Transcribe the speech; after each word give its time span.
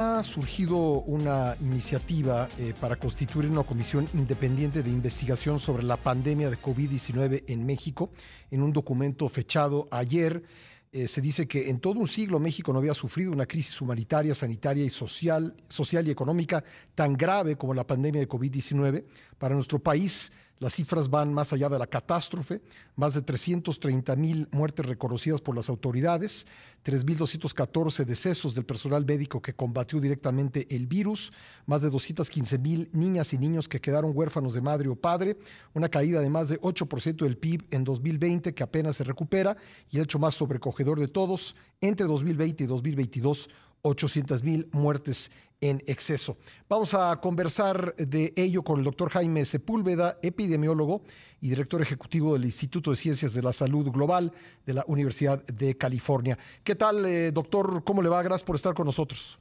Ha 0.00 0.22
surgido 0.22 0.76
una 0.76 1.56
iniciativa 1.60 2.46
eh, 2.56 2.72
para 2.80 2.94
constituir 2.94 3.50
una 3.50 3.64
comisión 3.64 4.08
independiente 4.14 4.84
de 4.84 4.90
investigación 4.90 5.58
sobre 5.58 5.82
la 5.82 5.96
pandemia 5.96 6.50
de 6.50 6.56
COVID-19 6.56 7.42
en 7.48 7.66
México. 7.66 8.08
En 8.52 8.62
un 8.62 8.72
documento 8.72 9.28
fechado 9.28 9.88
ayer, 9.90 10.44
eh, 10.92 11.08
se 11.08 11.20
dice 11.20 11.48
que 11.48 11.68
en 11.68 11.80
todo 11.80 11.98
un 11.98 12.06
siglo 12.06 12.38
México 12.38 12.72
no 12.72 12.78
había 12.78 12.94
sufrido 12.94 13.32
una 13.32 13.46
crisis 13.46 13.80
humanitaria, 13.80 14.36
sanitaria 14.36 14.84
y 14.84 14.90
social, 14.90 15.56
social 15.68 16.06
y 16.06 16.12
económica 16.12 16.62
tan 16.94 17.14
grave 17.14 17.56
como 17.56 17.74
la 17.74 17.84
pandemia 17.84 18.20
de 18.20 18.28
COVID-19. 18.28 19.04
Para 19.36 19.56
nuestro 19.56 19.80
país, 19.80 20.30
las 20.58 20.74
cifras 20.74 21.08
van 21.08 21.32
más 21.32 21.52
allá 21.52 21.68
de 21.68 21.78
la 21.78 21.86
catástrofe, 21.86 22.60
más 22.96 23.14
de 23.14 23.22
330 23.22 24.16
mil 24.16 24.48
muertes 24.50 24.84
reconocidas 24.84 25.40
por 25.40 25.54
las 25.54 25.68
autoridades, 25.68 26.46
3.214 26.84 28.04
decesos 28.04 28.54
del 28.54 28.64
personal 28.64 29.04
médico 29.04 29.40
que 29.40 29.54
combatió 29.54 30.00
directamente 30.00 30.66
el 30.74 30.86
virus, 30.86 31.32
más 31.66 31.82
de 31.82 31.90
215 31.90 32.58
mil 32.58 32.90
niñas 32.92 33.32
y 33.32 33.38
niños 33.38 33.68
que 33.68 33.80
quedaron 33.80 34.12
huérfanos 34.14 34.54
de 34.54 34.60
madre 34.60 34.88
o 34.88 34.96
padre, 34.96 35.36
una 35.74 35.88
caída 35.88 36.20
de 36.20 36.30
más 36.30 36.48
de 36.48 36.60
8% 36.60 37.16
del 37.24 37.36
PIB 37.36 37.66
en 37.70 37.84
2020 37.84 38.54
que 38.54 38.62
apenas 38.62 38.96
se 38.96 39.04
recupera 39.04 39.56
y 39.90 39.98
el 39.98 40.04
hecho 40.04 40.18
más 40.18 40.34
sobrecogedor 40.34 40.98
de 40.98 41.08
todos, 41.08 41.54
entre 41.80 42.06
2020 42.06 42.64
y 42.64 42.66
2022, 42.66 43.48
800 43.82 44.42
mil 44.42 44.68
muertes 44.72 45.30
en 45.60 45.82
exceso. 45.86 46.36
Vamos 46.68 46.94
a 46.94 47.20
conversar 47.20 47.94
de 47.96 48.32
ello 48.36 48.62
con 48.62 48.78
el 48.78 48.84
doctor 48.84 49.10
Jaime 49.10 49.44
Sepúlveda, 49.44 50.18
epidemiólogo 50.22 51.02
y 51.40 51.48
director 51.48 51.82
ejecutivo 51.82 52.34
del 52.34 52.44
Instituto 52.44 52.90
de 52.90 52.96
Ciencias 52.96 53.34
de 53.34 53.42
la 53.42 53.52
Salud 53.52 53.90
Global 53.90 54.32
de 54.64 54.74
la 54.74 54.84
Universidad 54.86 55.44
de 55.46 55.76
California. 55.76 56.38
¿Qué 56.62 56.74
tal, 56.74 57.04
eh, 57.06 57.32
doctor? 57.32 57.82
¿Cómo 57.84 58.02
le 58.02 58.08
va? 58.08 58.22
Gracias 58.22 58.44
por 58.44 58.56
estar 58.56 58.74
con 58.74 58.86
nosotros. 58.86 59.40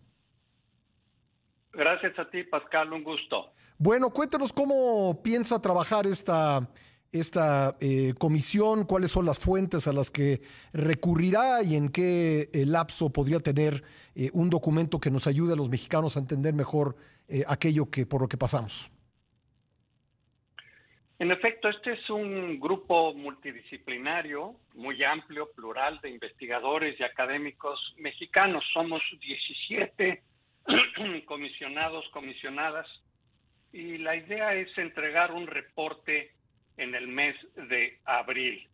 Gracias 1.73 2.17
a 2.17 2.30
ti, 2.30 2.43
Pascal, 2.43 2.91
un 2.91 3.03
gusto. 3.03 3.52
Bueno, 3.77 4.09
cuéntanos 4.09 4.52
cómo 4.52 5.21
piensa 5.21 5.61
trabajar 5.61 6.08
esta 6.08 6.67
esta 7.11 7.77
eh, 7.80 8.13
comisión, 8.17 8.86
cuáles 8.86 9.11
son 9.11 9.25
las 9.25 9.39
fuentes 9.39 9.88
a 9.88 9.94
las 9.94 10.11
que 10.11 10.41
recurrirá 10.73 11.64
y 11.64 11.75
en 11.75 11.89
qué 11.89 12.49
eh, 12.53 12.66
lapso 12.66 13.11
podría 13.11 13.39
tener 13.39 13.83
eh, 14.16 14.30
un 14.33 14.49
documento 14.49 14.99
que 14.99 15.11
nos 15.11 15.27
ayude 15.27 15.53
a 15.53 15.55
los 15.55 15.69
mexicanos 15.69 16.17
a 16.17 16.19
entender 16.19 16.53
mejor 16.53 16.95
aquello 17.47 17.91
que 17.91 18.05
por 18.05 18.22
lo 18.22 18.30
que 18.30 18.38
pasamos. 18.38 18.89
En 21.19 21.31
efecto, 21.31 21.67
este 21.67 21.91
es 21.94 22.09
un 22.09 22.58
grupo 22.58 23.14
multidisciplinario, 23.14 24.55
muy 24.75 25.03
amplio, 25.03 25.52
plural 25.52 25.99
de 26.02 26.11
investigadores 26.11 26.97
y 26.97 27.03
académicos 27.03 27.95
mexicanos. 27.97 28.64
Somos 28.71 29.02
17 29.19 30.23
comisionados, 31.25 32.08
comisionadas, 32.14 32.88
y 33.73 33.97
la 33.97 34.16
idea 34.16 34.53
es 34.53 34.69
entregar 34.77 35.33
un 35.33 35.47
reporte 35.47 36.36
en 36.78 36.95
el 36.95 37.08
mes 37.08 37.36
de 37.56 38.00
abril. 38.06 38.67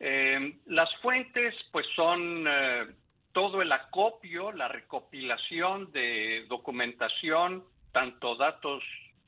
Eh, 0.00 0.58
las 0.66 0.88
fuentes 1.00 1.54
pues 1.70 1.86
son 1.94 2.44
eh, 2.48 2.86
todo 3.32 3.62
el 3.62 3.70
acopio, 3.72 4.52
la 4.52 4.68
recopilación 4.68 5.92
de 5.92 6.46
documentación, 6.48 7.64
tanto 7.92 8.36
datos 8.36 8.82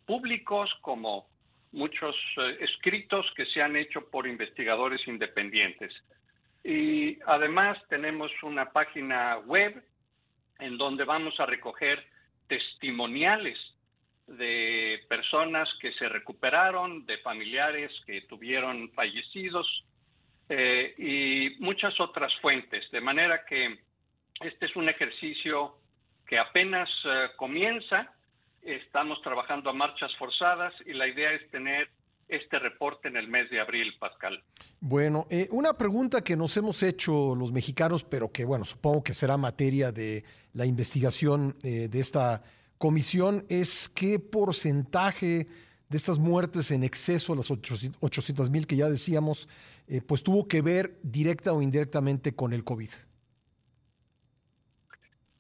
públicos 0.07 0.71
como 0.81 1.29
muchos 1.73 2.17
eh, 2.39 2.59
escritos 2.61 3.27
que 3.37 3.47
se 3.47 3.63
han 3.63 3.77
hecho 3.77 4.09
por 4.11 4.27
investigadores 4.27 5.07
independientes. 5.07 5.93
Y 6.65 7.19
además 7.27 7.79
tenemos 7.89 8.33
una 8.43 8.73
página 8.73 9.39
web 9.39 9.85
en 10.59 10.79
donde 10.79 11.05
vamos 11.05 11.39
a 11.39 11.47
recoger 11.47 12.05
testimoniales 12.49 13.59
de 14.27 15.01
personas 15.09 15.69
que 15.81 15.93
se 15.93 16.09
recuperaron, 16.09 17.07
de 17.07 17.19
familiares 17.19 17.93
que 18.07 18.23
tuvieron 18.23 18.91
fallecidos 18.93 19.67
eh, 20.49 20.95
y 20.99 21.63
muchas 21.63 21.99
otras 22.01 22.33
fuentes. 22.41 22.91
De 22.91 23.01
manera 23.01 23.45
que 23.45 23.79
este 24.41 24.67
es 24.67 24.77
un 24.77 24.89
ejercicio 24.89 25.77
que 26.27 26.39
apenas 26.39 26.89
eh, 27.05 27.29
comienza, 27.37 28.13
estamos 28.63 29.23
trabajando 29.23 29.71
a 29.71 29.73
marchas 29.73 30.15
forzadas 30.17 30.75
y 30.85 30.93
la 30.93 31.07
idea 31.07 31.33
es 31.33 31.49
tener 31.51 31.89
este 32.29 32.59
reporte 32.59 33.07
en 33.07 33.17
el 33.17 33.29
mes 33.29 33.49
de 33.51 33.61
abril, 33.61 33.95
Pascal. 34.01 34.43
Bueno, 34.81 35.29
eh, 35.31 35.47
una 35.53 35.75
pregunta 35.75 36.23
que 36.23 36.35
nos 36.35 36.57
hemos 36.57 36.83
hecho 36.83 37.37
los 37.37 37.53
mexicanos, 37.53 38.03
pero 38.03 38.33
que 38.33 38.45
bueno, 38.45 38.65
supongo 38.65 39.05
que 39.05 39.13
será 39.13 39.37
materia 39.37 39.93
de 39.93 40.25
la 40.53 40.67
investigación 40.67 41.57
de 41.63 42.01
esta 42.01 42.43
comisión 42.79 43.45
es 43.49 43.89
qué 43.89 44.19
porcentaje 44.19 45.47
de 45.89 45.97
estas 45.97 46.19
muertes 46.19 46.71
en 46.71 46.83
exceso 46.83 47.35
las 47.35 47.51
800 47.51 48.51
mil 48.51 48.67
que 48.67 48.77
ya 48.77 48.89
decíamos, 48.89 49.49
eh, 49.89 50.01
pues 50.07 50.23
tuvo 50.23 50.49
que 50.49 50.63
ver 50.63 50.99
directa 51.03 51.53
o 51.53 51.63
indirectamente 51.63 52.35
con 52.35 52.53
el 52.53 52.65
COVID. 52.65 52.91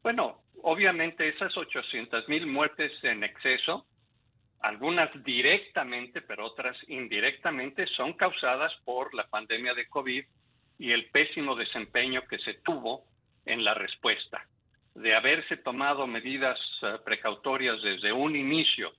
Bueno, 0.02 0.42
obviamente 0.62 1.28
esas 1.28 1.56
800 1.56 2.28
mil 2.28 2.46
muertes 2.46 2.92
en 3.02 3.24
exceso, 3.24 3.86
algunas 4.60 5.10
directamente, 5.24 6.22
pero 6.22 6.46
otras 6.46 6.76
indirectamente, 6.88 7.86
son 7.96 8.12
causadas 8.12 8.72
por 8.84 9.14
la 9.14 9.26
pandemia 9.26 9.74
de 9.74 9.88
COVID 9.88 10.24
y 10.78 10.92
el 10.92 11.10
pésimo 11.10 11.56
desempeño 11.56 12.22
que 12.28 12.38
se 12.38 12.54
tuvo 12.54 13.04
en 13.44 13.64
la 13.64 13.74
respuesta 13.74 14.46
de 14.96 15.14
haberse 15.14 15.58
tomado 15.58 16.06
medidas 16.06 16.58
eh, 16.82 16.98
precautorias 17.04 17.80
desde 17.82 18.12
un 18.12 18.34
inicio, 18.34 18.92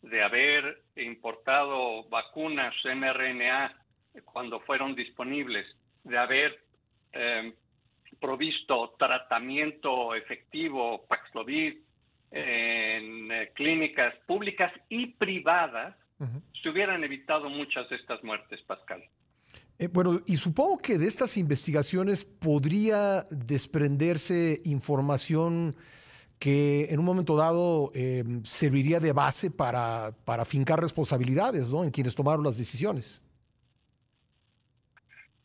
de 0.00 0.22
haber 0.22 0.82
importado 0.96 2.04
vacunas 2.08 2.74
mRNA 2.84 3.76
cuando 4.24 4.60
fueron 4.60 4.94
disponibles, 4.94 5.66
de 6.02 6.18
haber 6.18 6.58
em, 7.12 7.52
provisto 8.20 8.94
tratamiento 8.98 10.14
efectivo 10.14 11.04
Paxlovid 11.06 11.76
en 12.30 13.30
eh, 13.30 13.52
clínicas 13.54 14.14
públicas 14.26 14.72
y 14.88 15.06
privadas, 15.08 15.94
se 16.62 16.70
hubieran 16.70 17.04
evitado 17.04 17.50
muchas 17.50 17.86
de 17.90 17.96
estas 17.96 18.22
muertes, 18.24 18.62
Pascal. 18.62 19.04
Eh, 19.78 19.88
bueno, 19.88 20.20
y 20.26 20.36
supongo 20.36 20.78
que 20.78 20.98
de 20.98 21.06
estas 21.06 21.36
investigaciones 21.36 22.24
podría 22.24 23.26
desprenderse 23.30 24.60
información 24.64 25.74
que 26.38 26.86
en 26.90 26.98
un 26.98 27.04
momento 27.04 27.36
dado 27.36 27.90
em, 27.94 28.44
serviría 28.44 29.00
de 29.00 29.12
base 29.12 29.50
para, 29.50 30.12
para 30.24 30.44
fincar 30.44 30.80
responsabilidades 30.80 31.72
¿no? 31.72 31.84
en 31.84 31.90
quienes 31.90 32.14
tomaron 32.14 32.44
las 32.44 32.58
decisiones. 32.58 33.22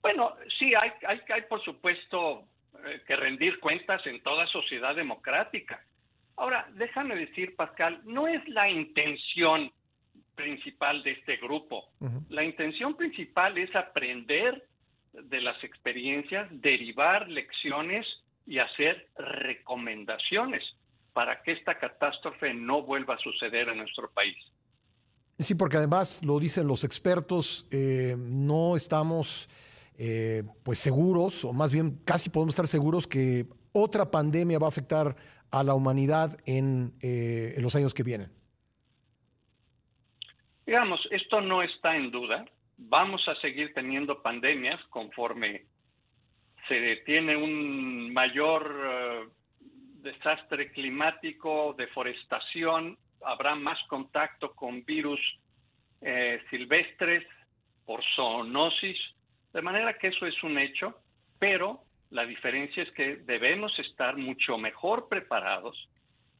Bueno, 0.01 0.35
sí, 0.57 0.73
hay, 0.75 0.91
hay, 1.07 1.41
por 1.43 1.63
supuesto 1.63 2.43
eh, 2.85 3.01
que 3.07 3.15
rendir 3.15 3.59
cuentas 3.59 4.05
en 4.05 4.21
toda 4.21 4.47
sociedad 4.47 4.95
democrática. 4.95 5.83
Ahora, 6.35 6.67
déjame 6.75 7.15
decir, 7.15 7.55
Pascal, 7.55 8.01
no 8.05 8.27
es 8.27 8.47
la 8.47 8.69
intención 8.69 9.71
principal 10.39 11.03
de 11.03 11.11
este 11.11 11.35
grupo. 11.35 11.89
La 12.29 12.45
intención 12.45 12.95
principal 12.95 13.57
es 13.57 13.75
aprender 13.75 14.65
de 15.11 15.41
las 15.41 15.61
experiencias, 15.65 16.47
derivar 16.49 17.27
lecciones 17.27 18.05
y 18.47 18.59
hacer 18.59 19.09
recomendaciones 19.17 20.63
para 21.11 21.41
que 21.43 21.51
esta 21.51 21.77
catástrofe 21.77 22.53
no 22.53 22.83
vuelva 22.83 23.15
a 23.15 23.17
suceder 23.17 23.67
en 23.67 23.79
nuestro 23.79 24.09
país. 24.11 24.37
Sí, 25.37 25.55
porque 25.55 25.75
además 25.75 26.23
lo 26.23 26.39
dicen 26.39 26.67
los 26.67 26.85
expertos, 26.85 27.65
eh, 27.71 28.15
no 28.17 28.77
estamos 28.77 29.49
eh, 29.97 30.43
pues 30.63 30.79
seguros, 30.79 31.43
o 31.43 31.51
más 31.51 31.73
bien 31.73 31.99
casi 32.05 32.29
podemos 32.29 32.53
estar 32.53 32.67
seguros 32.67 33.07
que 33.07 33.45
otra 33.73 34.09
pandemia 34.09 34.57
va 34.57 34.67
a 34.67 34.69
afectar 34.69 35.17
a 35.51 35.63
la 35.63 35.73
humanidad 35.73 36.37
en, 36.45 36.93
eh, 37.01 37.55
en 37.57 37.63
los 37.63 37.75
años 37.75 37.93
que 37.93 38.03
vienen. 38.03 38.38
Digamos, 40.69 41.01
esto 41.09 41.41
no 41.41 41.63
está 41.63 41.95
en 41.95 42.11
duda. 42.11 42.45
Vamos 42.77 43.27
a 43.27 43.33
seguir 43.41 43.73
teniendo 43.73 44.21
pandemias 44.21 44.79
conforme 44.91 45.63
se 46.67 46.97
tiene 47.07 47.35
un 47.35 48.13
mayor 48.13 48.79
eh, 48.85 49.27
desastre 50.03 50.71
climático, 50.71 51.73
deforestación, 51.75 52.99
habrá 53.25 53.55
más 53.55 53.79
contacto 53.87 54.53
con 54.53 54.85
virus 54.85 55.19
eh, 56.01 56.39
silvestres 56.51 57.25
por 57.83 58.03
zoonosis, 58.15 58.99
de 59.51 59.63
manera 59.63 59.97
que 59.97 60.09
eso 60.09 60.27
es 60.27 60.43
un 60.43 60.59
hecho, 60.59 60.99
pero 61.39 61.81
la 62.11 62.27
diferencia 62.27 62.83
es 62.83 62.91
que 62.91 63.15
debemos 63.15 63.71
estar 63.79 64.17
mucho 64.17 64.59
mejor 64.59 65.09
preparados 65.09 65.89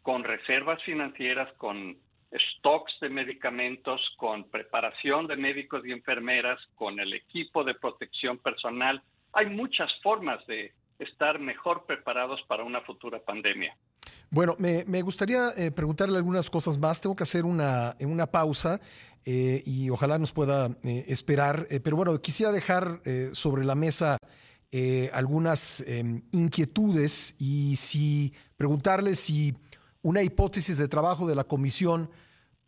con 0.04 0.24
reservas 0.24 0.84
financieras, 0.84 1.52
con 1.54 1.98
stocks 2.32 2.94
de 3.02 3.10
medicamentos, 3.10 4.02
con 4.18 4.50
preparación 4.50 5.28
de 5.28 5.36
médicos 5.36 5.86
y 5.86 5.92
enfermeras, 5.92 6.60
con 6.76 7.00
el 7.00 7.14
equipo 7.14 7.64
de 7.64 7.74
protección 7.74 8.38
personal. 8.38 9.02
Hay 9.34 9.48
muchas 9.48 9.90
formas 10.02 10.46
de 10.48 10.74
estar 11.00 11.40
mejor 11.40 11.86
preparados 11.86 12.42
para 12.48 12.64
una 12.64 12.82
futura 12.82 13.20
pandemia. 13.20 13.76
Bueno, 14.32 14.56
me, 14.60 15.02
gustaría 15.02 15.50
eh, 15.58 15.72
preguntarle 15.72 16.18
algunas 16.18 16.50
cosas 16.50 16.78
más. 16.78 17.02
Tengo 17.02 17.16
que 17.16 17.24
hacer 17.24 17.46
una, 17.46 17.96
una 18.00 18.28
pausa 18.28 18.80
eh, 19.26 19.64
y 19.66 19.90
ojalá 19.90 20.20
nos 20.20 20.32
pueda 20.32 20.70
eh, 20.84 21.06
esperar. 21.08 21.68
pero 21.84 21.96
bueno, 21.96 22.20
quisiera 22.22 22.52
dejar 22.52 23.02
sobre 23.32 23.66
la 23.66 23.76
mesa 23.76 24.18
algunas 25.14 25.82
em, 25.88 26.22
inquietudes 26.32 27.34
y 27.40 27.76
si 27.76 28.34
preguntarle 28.56 29.16
si 29.16 29.56
una 30.02 30.24
hipótesis 30.24 30.78
de 30.78 30.88
trabajo 30.88 31.28
de 31.28 31.36
la 31.36 31.44
comisión, 31.44 32.10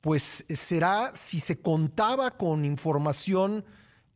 pues 0.01 0.45
será 0.49 1.11
si 1.13 1.39
se 1.39 1.59
contaba 1.59 2.31
con 2.31 2.65
información 2.65 3.63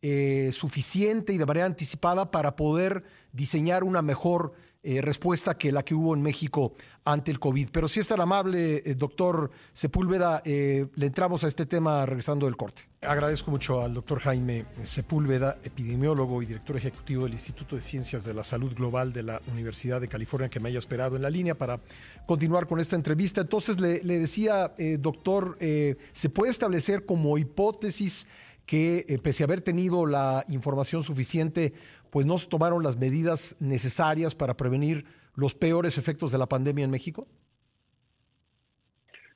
eh, 0.02 0.52
suficiente 0.52 1.34
y 1.34 1.38
de 1.38 1.46
manera 1.46 1.66
anticipada 1.66 2.30
para 2.32 2.56
poder 2.56 3.04
diseñar 3.32 3.84
una 3.84 4.02
mejor 4.02 4.54
eh, 4.88 5.02
respuesta 5.02 5.58
que 5.58 5.72
la 5.72 5.84
que 5.84 5.96
hubo 5.96 6.14
en 6.14 6.22
México 6.22 6.74
ante 7.04 7.32
el 7.32 7.40
COVID. 7.40 7.70
Pero 7.72 7.88
si 7.88 8.00
es 8.00 8.08
tan 8.08 8.22
amable, 8.22 8.84
eh, 8.86 8.94
doctor 8.96 9.50
Sepúlveda, 9.74 10.44
le 10.46 11.06
entramos 11.06 11.44
a 11.44 11.48
este 11.48 11.66
tema 11.66 12.06
regresando 12.06 12.46
del 12.46 12.56
corte. 12.56 12.84
Agradezco 13.02 13.50
mucho 13.50 13.82
al 13.82 13.96
doctor 13.96 14.20
Jaime 14.20 14.66
Sepúlveda, 14.84 15.58
epidemiólogo 15.64 16.42
y 16.44 16.46
director 16.46 16.78
ejecutivo 16.78 17.24
del 17.24 17.34
Instituto 17.34 17.76
de 17.76 17.82
Ciencias 17.82 18.24
de 18.24 18.34
la 18.34 18.44
Salud 18.44 18.74
Global 18.76 19.12
de 19.12 19.24
la 19.24 19.42
Universidad 19.52 20.00
de 20.00 20.08
California, 20.08 20.50
que 20.50 20.60
me 20.60 20.70
haya 20.70 20.80
esperado 20.80 21.16
en 21.16 21.24
la 21.24 21.30
línea 21.30 21.56
para 21.56 21.80
continuar 22.28 22.68
con 22.68 22.80
esta 22.80 22.96
entrevista. 22.96 23.42
Entonces, 23.42 23.80
le, 23.80 24.00
decía, 24.00 24.74
doctor, 25.00 25.58
¿se 25.60 26.30
puede 26.30 26.52
establecer 26.52 27.06
como 27.06 27.38
hipótesis 27.38 28.28
que 28.66 29.06
eh, 29.08 29.20
pese 29.20 29.44
a 29.44 29.46
haber 29.46 29.62
tenido 29.62 30.06
la 30.06 30.44
información 30.48 31.04
suficiente, 31.04 31.74
pues 32.16 32.26
no 32.26 32.38
se 32.38 32.48
tomaron 32.48 32.82
las 32.82 32.96
medidas 32.96 33.58
necesarias 33.60 34.36
para 34.36 34.54
prevenir 34.54 35.04
los 35.36 35.54
peores 35.54 35.98
efectos 35.98 36.32
de 36.32 36.38
la 36.38 36.46
pandemia 36.46 36.86
en 36.86 36.92
México? 36.92 37.28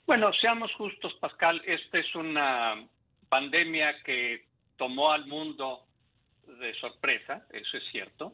Bueno, 0.08 0.32
seamos 0.40 0.72
justos, 0.76 1.14
Pascal, 1.20 1.62
esta 1.66 2.00
es 2.00 2.16
una 2.16 2.88
pandemia 3.28 4.02
que 4.06 4.46
tomó 4.78 5.12
al 5.12 5.28
mundo 5.28 5.88
de 6.48 6.74
sorpresa, 6.76 7.46
eso 7.50 7.76
es 7.76 7.84
cierto, 7.92 8.34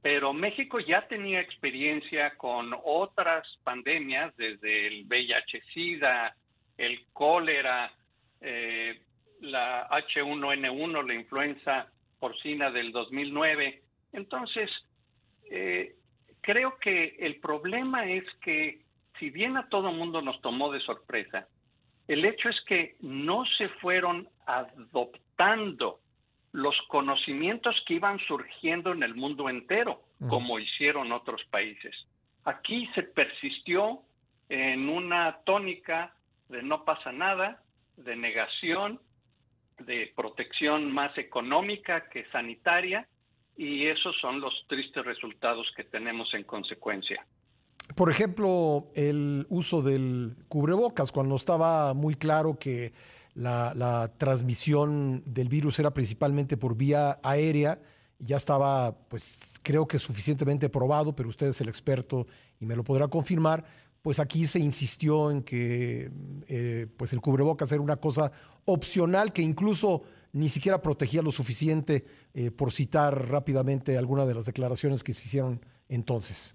pero 0.00 0.32
México 0.32 0.78
ya 0.78 1.08
tenía 1.08 1.40
experiencia 1.40 2.36
con 2.36 2.72
otras 2.84 3.48
pandemias, 3.64 4.32
desde 4.36 4.86
el 4.86 5.06
VIH-Sida, 5.08 6.36
el 6.78 7.04
cólera, 7.12 7.92
eh, 8.40 9.02
la 9.40 9.88
H1N1, 9.88 11.04
la 11.04 11.14
influenza 11.14 11.90
porcina 12.18 12.70
del 12.70 12.92
2009. 12.92 13.82
Entonces, 14.12 14.70
eh, 15.50 15.96
creo 16.40 16.78
que 16.78 17.16
el 17.20 17.40
problema 17.40 18.06
es 18.06 18.24
que 18.40 18.82
si 19.18 19.30
bien 19.30 19.56
a 19.56 19.68
todo 19.68 19.92
mundo 19.92 20.22
nos 20.22 20.40
tomó 20.42 20.70
de 20.72 20.80
sorpresa, 20.80 21.48
el 22.08 22.24
hecho 22.24 22.48
es 22.48 22.60
que 22.66 22.96
no 23.00 23.44
se 23.58 23.68
fueron 23.68 24.28
adoptando 24.46 26.00
los 26.52 26.76
conocimientos 26.88 27.76
que 27.86 27.94
iban 27.94 28.18
surgiendo 28.20 28.92
en 28.92 29.02
el 29.02 29.14
mundo 29.14 29.48
entero, 29.48 30.02
como 30.28 30.58
hicieron 30.58 31.12
otros 31.12 31.42
países. 31.50 31.94
Aquí 32.44 32.88
se 32.94 33.02
persistió 33.02 34.02
en 34.48 34.88
una 34.88 35.40
tónica 35.44 36.14
de 36.48 36.62
no 36.62 36.84
pasa 36.84 37.12
nada, 37.12 37.62
de 37.96 38.16
negación, 38.16 39.00
de 39.78 40.12
protección 40.16 40.90
más 40.90 41.16
económica 41.18 42.08
que 42.08 42.24
sanitaria 42.30 43.06
y 43.56 43.86
esos 43.86 44.14
son 44.20 44.40
los 44.40 44.52
tristes 44.68 45.04
resultados 45.04 45.66
que 45.76 45.84
tenemos 45.84 46.32
en 46.34 46.44
consecuencia. 46.44 47.26
Por 47.94 48.10
ejemplo, 48.10 48.88
el 48.94 49.46
uso 49.48 49.80
del 49.80 50.36
cubrebocas, 50.48 51.12
cuando 51.12 51.36
estaba 51.36 51.94
muy 51.94 52.14
claro 52.14 52.58
que 52.58 52.92
la, 53.34 54.10
transmisión 54.18 55.22
del 55.24 55.48
virus 55.48 55.78
era 55.78 55.92
principalmente 55.92 56.56
por 56.56 56.76
vía 56.76 57.18
aérea, 57.22 57.78
ya 58.18 58.36
estaba, 58.36 58.96
pues 59.08 59.60
creo 59.62 59.86
que 59.86 59.98
suficientemente 59.98 60.68
probado, 60.68 61.14
pero 61.14 61.28
usted 61.28 61.48
es 61.48 61.60
el 61.60 61.68
experto 61.68 62.26
y 62.58 62.66
me 62.66 62.74
lo 62.74 62.82
podrá 62.82 63.08
confirmar 63.08 63.64
pues 64.06 64.20
aquí 64.20 64.44
se 64.44 64.60
insistió 64.60 65.32
en 65.32 65.42
que 65.42 66.08
eh, 66.48 66.86
pues 66.96 67.12
el 67.12 67.20
cubrebocas 67.20 67.72
era 67.72 67.80
una 67.80 67.96
cosa 67.96 68.30
opcional 68.64 69.32
que 69.32 69.42
incluso 69.42 70.04
ni 70.32 70.48
siquiera 70.48 70.80
protegía 70.80 71.22
lo 71.22 71.32
suficiente, 71.32 72.04
eh, 72.32 72.52
por 72.52 72.70
citar 72.70 73.28
rápidamente 73.28 73.98
algunas 73.98 74.28
de 74.28 74.34
las 74.34 74.46
declaraciones 74.46 75.02
que 75.02 75.12
se 75.12 75.26
hicieron 75.26 75.60
entonces. 75.88 76.54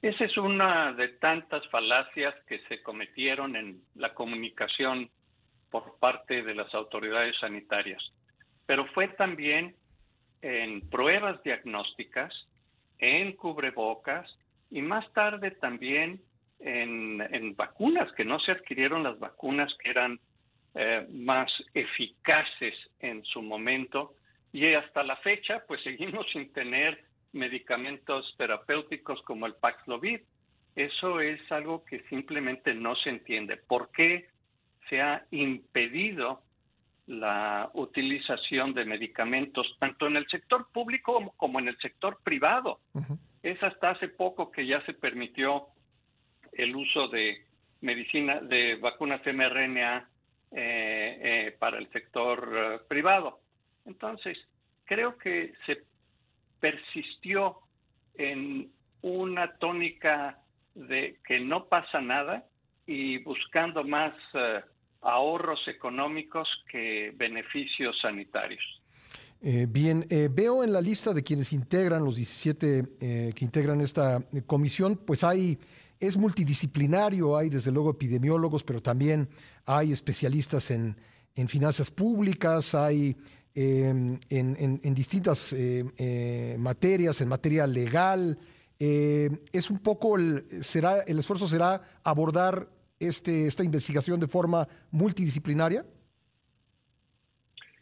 Esa 0.00 0.24
es 0.24 0.38
una 0.38 0.94
de 0.94 1.08
tantas 1.08 1.68
falacias 1.68 2.34
que 2.48 2.58
se 2.70 2.82
cometieron 2.82 3.54
en 3.54 3.82
la 3.96 4.14
comunicación 4.14 5.10
por 5.70 5.98
parte 5.98 6.42
de 6.42 6.54
las 6.54 6.74
autoridades 6.74 7.36
sanitarias, 7.38 8.02
pero 8.64 8.86
fue 8.94 9.08
también 9.08 9.76
en 10.40 10.88
pruebas 10.88 11.42
diagnósticas, 11.42 12.32
en 12.98 13.36
cubrebocas, 13.36 14.26
y 14.70 14.82
más 14.82 15.10
tarde 15.12 15.52
también 15.52 16.20
en, 16.58 17.54
vacunas, 17.56 18.10
que 18.12 18.24
no 18.24 18.40
se 18.40 18.52
adquirieron 18.52 19.02
las 19.02 19.18
vacunas 19.18 19.72
que 19.82 19.90
eran 19.90 20.18
eh, 20.74 21.06
más 21.10 21.50
eficaces 21.74 22.74
en 23.00 23.24
su 23.24 23.42
momento 23.42 24.14
y 24.52 24.72
hasta 24.74 25.02
la 25.02 25.16
fecha 25.16 25.64
pues 25.66 25.82
seguimos 25.84 26.26
sin 26.32 26.52
tener 26.52 27.04
medicamentos 27.32 28.34
terapéuticos 28.38 29.20
como 29.22 29.46
el 29.46 29.54
Paxlovid. 29.54 30.20
Eso 30.74 31.20
es 31.20 31.40
algo 31.50 31.84
que 31.84 32.00
simplemente 32.08 32.74
no 32.74 32.94
se 32.96 33.10
entiende. 33.10 33.56
¿Por 33.56 33.90
qué 33.92 34.28
se 34.88 35.00
ha 35.00 35.24
impedido 35.30 36.42
la 37.06 37.70
utilización 37.74 38.74
de 38.74 38.84
medicamentos 38.84 39.66
tanto 39.78 40.06
en 40.06 40.16
el 40.16 40.26
sector 40.28 40.66
público 40.72 41.32
como, 41.36 41.60
en 41.60 41.68
el 41.68 41.78
sector 41.78 42.18
privado? 42.22 42.80
Es 43.42 43.62
hasta 43.62 43.90
hace 43.90 44.08
poco 44.08 44.50
que 44.50 44.66
ya 44.66 44.84
se 44.86 44.94
permitió 44.94 45.68
el 46.52 46.74
uso 46.74 47.08
de 47.08 47.46
medicina, 47.80 48.40
de 48.40 48.76
vacunas 48.76 49.20
mRNA 49.24 50.08
eh, 50.52 51.18
eh, 51.22 51.56
para 51.58 51.78
el 51.78 51.90
sector 51.90 52.50
eh, 52.54 52.78
privado. 52.88 53.40
Entonces, 53.84 54.38
creo 54.84 55.16
que 55.18 55.52
se 55.66 55.82
persistió 56.60 57.58
en 58.14 58.70
una 59.02 59.56
tónica 59.58 60.38
de 60.74 61.18
que 61.26 61.40
no 61.40 61.66
pasa 61.66 62.00
nada 62.00 62.44
y 62.86 63.18
buscando 63.18 63.84
más 63.84 64.14
ahorros 65.02 65.66
económicos 65.68 66.48
que 66.70 67.12
beneficios 67.14 67.98
sanitarios. 68.00 68.64
Eh, 69.42 69.66
bien, 69.68 70.06
eh, 70.08 70.28
veo 70.32 70.64
en 70.64 70.72
la 70.72 70.80
lista 70.80 71.12
de 71.12 71.22
quienes 71.22 71.52
integran, 71.52 72.04
los 72.04 72.16
17 72.16 72.84
eh, 73.00 73.32
que 73.34 73.44
integran 73.44 73.80
esta 73.80 74.22
comisión, 74.46 74.96
pues 74.96 75.24
hay, 75.24 75.58
es 76.00 76.16
multidisciplinario, 76.16 77.36
hay 77.36 77.50
desde 77.50 77.70
luego 77.70 77.90
epidemiólogos, 77.90 78.64
pero 78.64 78.82
también 78.82 79.28
hay 79.66 79.92
especialistas 79.92 80.70
en, 80.70 80.96
finanzas 81.48 81.90
públicas, 81.90 82.74
hay 82.74 83.14
em, 83.54 84.18
en, 84.30 84.94
distintas 84.94 85.54
materias, 86.56 87.20
en 87.20 87.28
materia 87.28 87.66
legal. 87.66 88.38
es 88.78 89.70
un 89.70 89.78
poco, 89.80 90.16
el, 90.16 90.44
será, 90.64 91.00
el 91.00 91.18
esfuerzo 91.18 91.46
será 91.46 91.82
abordar 92.02 92.70
este, 92.98 93.46
esta 93.46 93.62
investigación 93.64 94.18
de 94.18 94.28
forma 94.28 94.66
multidisciplinaria. 94.90 95.84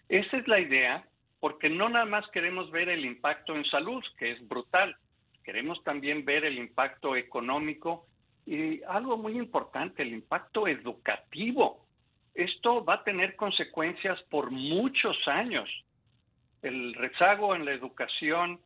Esa 0.08 0.36
es 0.36 0.48
la 0.48 0.58
idea 0.58 1.08
porque 1.44 1.68
no 1.68 1.90
nada 1.90 2.06
más 2.06 2.26
queremos 2.28 2.70
ver 2.70 2.88
el 2.88 3.04
impacto 3.04 3.54
en 3.54 3.66
salud, 3.66 4.02
que 4.18 4.32
es 4.32 4.48
brutal, 4.48 4.96
queremos 5.44 5.84
también 5.84 6.24
ver 6.24 6.46
el 6.46 6.56
impacto 6.56 7.16
económico 7.16 8.06
y 8.46 8.82
algo 8.84 9.18
muy 9.18 9.36
importante, 9.36 10.00
el 10.00 10.14
impacto 10.14 10.66
educativo. 10.66 11.84
Esto 12.32 12.82
va 12.82 12.94
a 12.94 13.04
tener 13.04 13.36
consecuencias 13.36 14.18
por 14.30 14.50
muchos 14.50 15.18
años. 15.28 15.68
El 16.62 16.94
rezago 16.94 17.54
en 17.54 17.66
la 17.66 17.72
educación, 17.72 18.58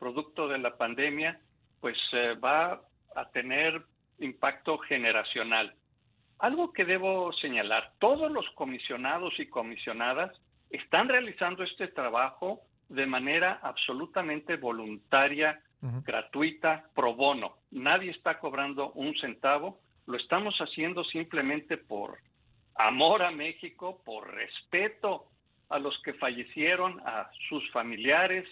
producto 0.00 0.48
de 0.48 0.58
la 0.58 0.76
pandemia, 0.76 1.38
pues 1.80 1.96
eh, 2.14 2.34
va 2.34 2.82
a 3.14 3.30
tener 3.30 3.80
impacto 4.18 4.78
generacional. 4.78 5.72
Algo 6.40 6.72
que 6.72 6.84
debo 6.84 7.32
señalar, 7.34 7.92
todos 8.00 8.28
los 8.28 8.50
comisionados 8.56 9.38
y 9.38 9.46
comisionadas 9.46 10.36
están 10.74 11.08
realizando 11.08 11.62
este 11.62 11.88
trabajo 11.88 12.62
de 12.88 13.06
manera 13.06 13.60
absolutamente 13.62 14.56
voluntaria, 14.56 15.60
gratuita, 15.80 16.88
pro 16.94 17.14
bono. 17.14 17.58
Nadie 17.70 18.10
está 18.10 18.38
cobrando 18.38 18.90
un 18.92 19.14
centavo, 19.16 19.80
lo 20.06 20.16
estamos 20.16 20.56
haciendo 20.58 21.04
simplemente 21.04 21.76
por 21.76 22.18
amor 22.74 23.22
a 23.22 23.30
México, 23.30 24.02
por 24.04 24.34
respeto 24.34 25.26
a 25.68 25.78
los 25.78 25.96
que 26.02 26.14
fallecieron, 26.14 27.00
a 27.06 27.30
sus 27.48 27.70
familiares 27.70 28.48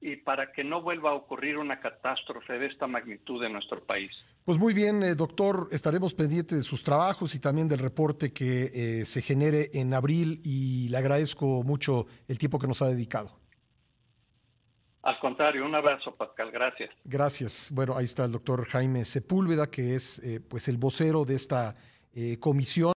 y 0.00 0.16
para 0.16 0.52
que 0.52 0.64
no 0.64 0.82
vuelva 0.82 1.10
a 1.10 1.14
ocurrir 1.14 1.58
una 1.58 1.80
catástrofe 1.80 2.58
de 2.58 2.66
esta 2.66 2.86
magnitud 2.86 3.42
en 3.44 3.52
nuestro 3.52 3.82
país. 3.84 4.10
Pues 4.44 4.58
muy 4.58 4.72
bien, 4.72 5.02
eh, 5.02 5.14
doctor, 5.14 5.68
estaremos 5.72 6.14
pendientes 6.14 6.58
de 6.58 6.64
sus 6.64 6.82
trabajos 6.82 7.34
y 7.34 7.40
también 7.40 7.68
del 7.68 7.80
reporte 7.80 8.32
que 8.32 8.70
eh, 8.72 9.04
se 9.04 9.20
genere 9.20 9.70
en 9.74 9.92
abril 9.92 10.40
y 10.44 10.88
le 10.88 10.96
agradezco 10.96 11.62
mucho 11.62 12.06
el 12.28 12.38
tiempo 12.38 12.58
que 12.58 12.66
nos 12.66 12.80
ha 12.80 12.86
dedicado. 12.86 13.38
Al 15.02 15.18
contrario, 15.20 15.64
un 15.64 15.74
abrazo, 15.74 16.14
Pascal, 16.14 16.50
gracias. 16.50 16.90
Gracias. 17.04 17.70
Bueno, 17.74 17.96
ahí 17.96 18.04
está 18.04 18.24
el 18.24 18.32
doctor 18.32 18.66
Jaime 18.66 19.04
Sepúlveda, 19.04 19.70
que 19.70 19.94
es 19.94 20.18
eh, 20.20 20.40
pues 20.40 20.68
el 20.68 20.76
vocero 20.78 21.24
de 21.24 21.34
esta 21.34 21.74
comisión. 22.40 22.94